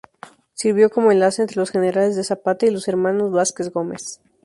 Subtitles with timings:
[0.55, 4.19] Sirvió como enlace entre los generales de Zapata y los hermanos Vázquez Gómez.